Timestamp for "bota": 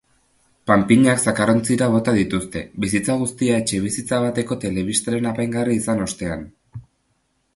1.95-2.13